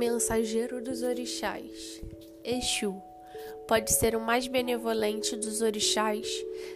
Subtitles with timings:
[0.00, 2.00] mensageiro dos orixás,
[2.42, 2.94] Exu,
[3.68, 6.26] pode ser o mais benevolente dos orixás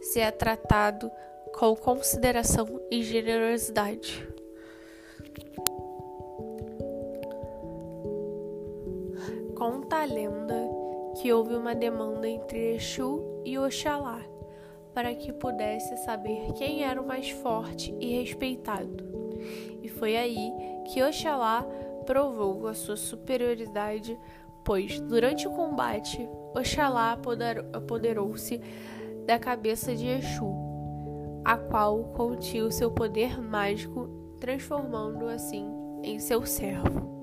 [0.00, 1.10] se é tratado
[1.52, 4.24] com consideração e generosidade.
[9.56, 10.54] Conta a lenda
[11.20, 14.24] que houve uma demanda entre Exu e Oxalá
[14.94, 19.04] para que pudesse saber quem era o mais forte e respeitado.
[19.82, 20.52] E foi aí
[20.86, 21.66] que Oxalá
[22.08, 24.18] provou a sua superioridade,
[24.64, 26.26] pois durante o combate,
[26.56, 27.18] Oxalá
[27.70, 28.62] apoderou-se
[29.26, 30.50] da cabeça de Exu,
[31.44, 34.08] a qual continha o seu poder mágico,
[34.40, 35.70] transformando assim
[36.02, 37.20] em seu servo.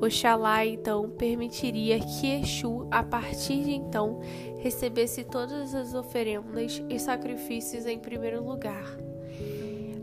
[0.00, 4.20] Oxalá então permitiria que Exu, a partir de então,
[4.58, 9.07] recebesse todas as oferendas e sacrifícios em primeiro lugar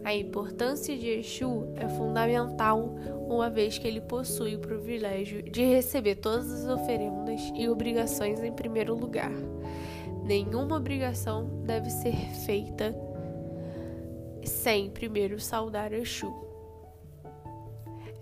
[0.06, 2.94] a importância de Exu é fundamental,
[3.28, 8.54] uma vez que ele possui o privilégio de receber todas as oferendas e obrigações em
[8.54, 9.32] primeiro lugar.
[10.24, 12.16] Nenhuma obrigação deve ser
[12.46, 12.96] feita
[14.44, 16.32] sem primeiro saudar Exu.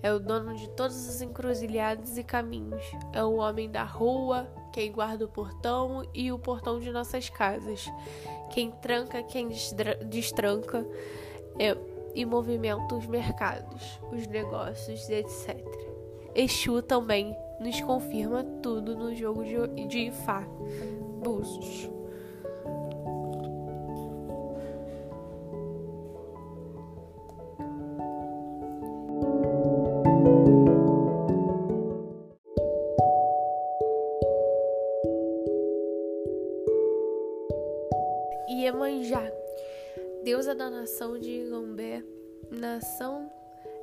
[0.02, 2.84] É o dono de todas as encruzilhadas e caminhos.
[3.12, 7.92] É o homem da rua, quem guarda o portão e o portão de nossas casas.
[8.54, 9.50] Quem tranca, quem
[10.06, 10.86] destranca
[12.16, 15.58] e movimenta os mercados, os negócios, etc.
[16.36, 20.48] Exu também nos confirma tudo no jogo de, de Ifá.
[40.24, 42.02] Deusa da nação de Igambé,
[42.50, 43.30] nação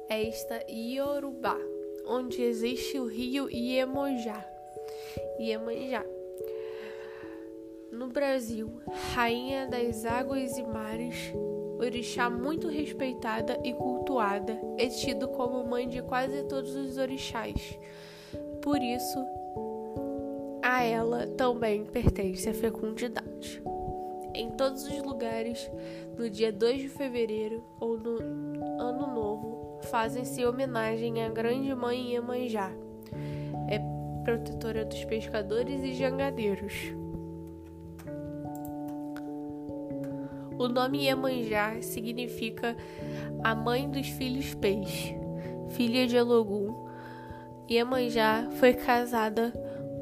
[0.09, 1.59] esta Iorubá,
[2.07, 4.43] onde existe o rio Iemonjá.
[5.39, 6.03] Iemanjá.
[7.93, 8.71] No Brasil,
[9.15, 11.31] rainha das águas e mares,
[11.79, 17.79] orixá muito respeitada e cultuada, é tido como mãe de quase todos os orixás.
[18.63, 19.19] Por isso,
[20.63, 23.63] a ela também pertence a fecundidade
[24.35, 25.71] em todos os lugares
[26.17, 28.19] no dia 2 de fevereiro ou no
[28.79, 32.71] Ano Novo fazem-se homenagem à Grande Mãe Iemanjá.
[33.69, 33.81] É
[34.25, 36.75] protetora dos pescadores e jangadeiros.
[40.59, 42.77] O nome Iemanjá significa
[43.43, 45.17] a mãe dos filhos peixe,
[45.71, 46.87] filha de Elogum.
[47.69, 49.53] Iemanjá foi casada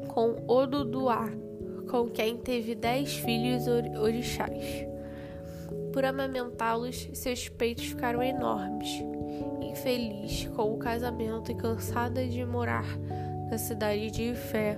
[0.09, 1.31] com Oduduá,
[1.89, 4.85] com quem teve dez filhos orixás.
[5.91, 9.03] Por amamentá-los, seus peitos ficaram enormes.
[9.61, 12.85] Infeliz com o casamento e cansada de morar
[13.49, 14.77] na cidade de Ifé,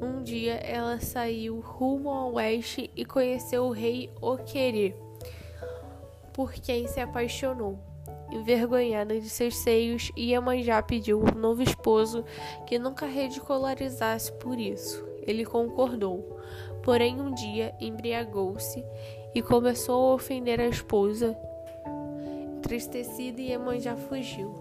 [0.00, 4.94] um dia ela saiu rumo ao oeste e conheceu o rei Oquerê,
[6.32, 7.76] por quem se apaixonou.
[8.30, 12.24] Envergonhada de seus seios, Iemanjá pediu um novo esposo
[12.66, 15.17] que nunca ridicularizasse por isso.
[15.28, 16.38] Ele concordou.
[16.82, 18.84] Porém, um dia embriagou-se
[19.34, 21.36] e começou a ofender a esposa.
[22.56, 24.54] Entristecida, Iemanjá fugiu.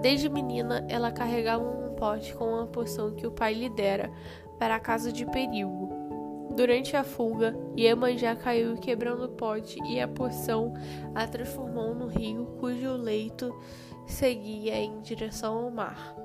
[0.00, 4.10] Desde menina, ela carregava um pote com uma poção que o pai lhe dera
[4.58, 5.88] para casa de perigo.
[6.54, 10.74] Durante a fuga, Iemanjá caiu quebrando o pote e a poção
[11.14, 13.52] a transformou no rio cujo leito
[14.06, 16.23] seguia em direção ao mar.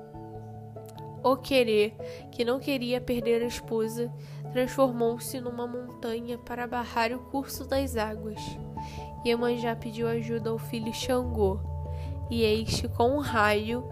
[1.22, 1.94] O querer,
[2.30, 4.12] que não queria perder a esposa,
[4.52, 8.40] transformou-se numa montanha para barrar o curso das águas.
[9.24, 11.60] Iemanjá pediu ajuda ao filho Xangô,
[12.30, 13.84] e este, com um raio,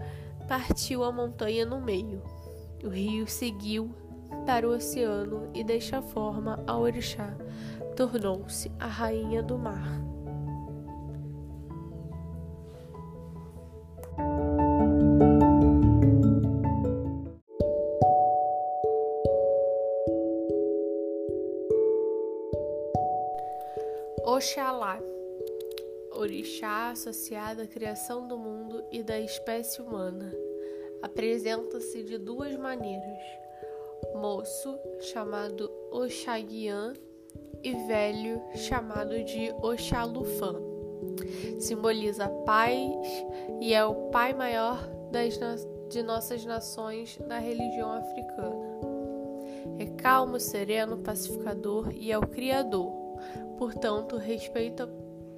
[0.47, 2.23] partiu a montanha no meio.
[2.83, 3.93] O rio seguiu
[4.45, 7.35] para o oceano e, desta forma, a orixá
[7.95, 10.08] tornou-se a rainha do mar.
[24.23, 24.99] Oxalá,
[26.11, 30.31] orixá associado à criação do mundo e da espécie humana,
[31.01, 33.23] apresenta-se de duas maneiras:
[34.15, 36.93] moço, chamado Oxaguian,
[37.63, 40.55] e velho, chamado de Oxalufã.
[41.59, 43.25] Simboliza paz
[43.59, 44.77] e é o pai maior
[45.11, 45.37] das,
[45.89, 48.69] de nossas nações da religião africana.
[49.77, 52.98] É calmo, sereno, pacificador e é o Criador
[53.57, 54.89] portanto, respeita,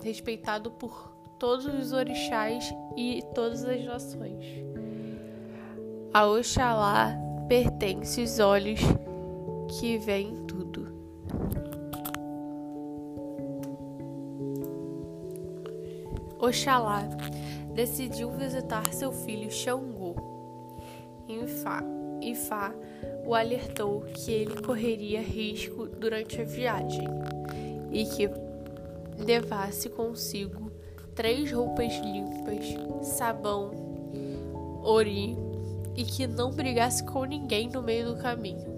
[0.04, 4.46] respeitado por todos os orixás e todas as nações.
[6.14, 7.18] A Oxalá
[7.48, 8.80] pertence os olhos
[9.68, 10.88] que veem tudo.
[16.38, 17.08] Oxalá
[17.74, 20.16] decidiu visitar seu filho Xangô.
[21.28, 21.84] Ifá,
[22.22, 22.74] Ifá
[23.26, 27.08] o alertou que ele correria risco durante a viagem
[27.92, 28.30] e que
[29.18, 30.72] levasse consigo
[31.14, 32.66] três roupas limpas,
[33.06, 33.72] sabão,
[34.84, 35.38] ori
[35.96, 38.72] e que não brigasse com ninguém no meio do caminho.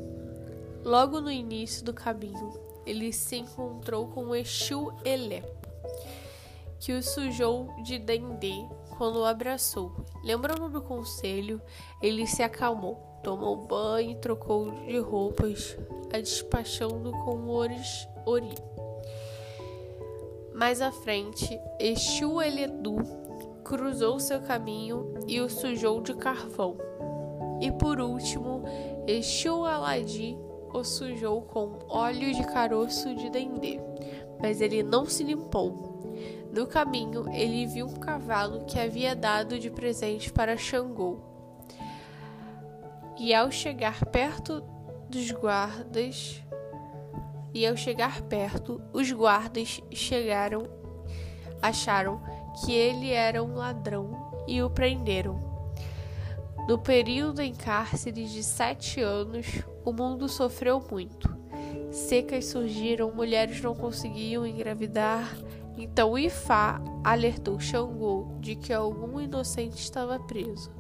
[0.83, 2.51] Logo no início do caminho,
[2.85, 5.43] ele se encontrou com Exu Elé,
[6.79, 8.65] que o sujou de dendê
[8.97, 9.93] quando o abraçou.
[10.23, 11.61] Lembrando do conselho,
[12.01, 15.77] ele se acalmou, tomou banho, trocou de roupas,
[16.13, 18.72] a despachando com ori.
[20.53, 22.97] Mais à frente, Exu Eledu
[23.63, 26.77] cruzou seu caminho e o sujou de carvão.
[27.59, 28.63] E por último,
[29.07, 30.37] Exu Aladi
[30.73, 33.79] o sujou com óleo de caroço de dendê,
[34.41, 35.93] mas ele não se limpou.
[36.51, 41.19] No caminho, ele viu um cavalo que havia dado de presente para Xangô.
[43.17, 44.63] E ao chegar perto
[45.09, 46.43] dos guardas,
[47.53, 50.63] e ao chegar perto, os guardas chegaram,
[51.61, 52.21] acharam
[52.61, 55.53] que ele era um ladrão e o prenderam.
[56.67, 61.37] No período em cárcere de sete anos, o mundo sofreu muito.
[61.91, 65.29] Secas surgiram, mulheres não conseguiam engravidar.
[65.77, 70.71] Então Ifá alertou Xangô de que algum inocente estava preso.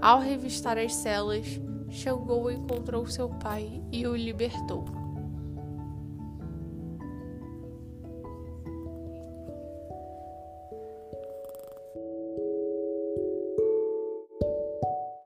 [0.00, 5.05] Ao revistar as celas, Xangô encontrou seu pai e o libertou.